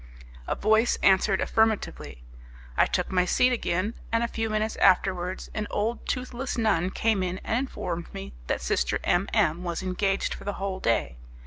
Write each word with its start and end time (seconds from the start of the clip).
A 0.47 0.55
voice 0.55 0.95
answered 1.03 1.41
affirmatively. 1.41 2.23
I 2.75 2.87
took 2.87 3.11
my 3.11 3.23
seat 3.23 3.53
again, 3.53 3.93
and 4.11 4.23
a 4.23 4.27
few 4.27 4.49
minutes 4.49 4.75
afterwards 4.77 5.51
an 5.53 5.67
old, 5.69 6.07
toothless 6.07 6.57
nun 6.57 6.89
came 6.89 7.21
in 7.21 7.37
and 7.43 7.59
informed 7.59 8.11
me 8.11 8.33
that 8.47 8.61
Sister 8.63 8.97
M 9.03 9.27
M 9.31 9.63
was 9.63 9.83
engaged 9.83 10.33
for 10.33 10.43
the 10.43 10.53
whole 10.57 10.79
day. 10.79 11.17